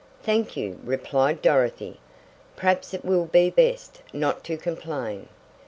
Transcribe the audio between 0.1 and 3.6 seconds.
"Thank you," replied Dorothy. "Perhaps it will be